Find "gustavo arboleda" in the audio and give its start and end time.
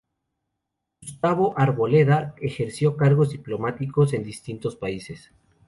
0.99-2.33